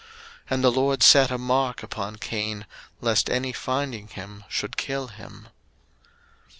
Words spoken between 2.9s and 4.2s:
lest any finding